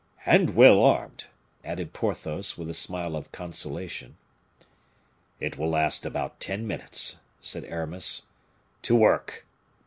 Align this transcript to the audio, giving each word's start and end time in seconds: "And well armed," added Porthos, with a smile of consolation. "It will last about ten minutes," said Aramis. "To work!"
"And 0.25 0.55
well 0.55 0.81
armed," 0.83 1.25
added 1.63 1.93
Porthos, 1.93 2.57
with 2.57 2.71
a 2.71 2.73
smile 2.73 3.15
of 3.15 3.31
consolation. 3.31 4.17
"It 5.39 5.59
will 5.59 5.69
last 5.69 6.07
about 6.07 6.39
ten 6.39 6.65
minutes," 6.65 7.19
said 7.39 7.65
Aramis. 7.65 8.23
"To 8.81 8.95
work!" 8.95 9.45